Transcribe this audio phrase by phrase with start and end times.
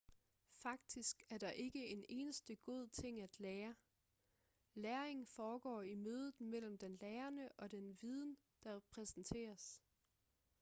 [0.55, 3.75] faktisk er der ikke en eneste god ting at lære
[4.73, 9.81] læring foregår i mødet mellem den lærende og den viden der præsenteres